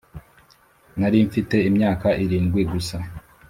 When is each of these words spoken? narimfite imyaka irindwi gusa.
narimfite 0.99 1.55
imyaka 1.69 2.07
irindwi 2.23 2.61
gusa. 2.71 2.97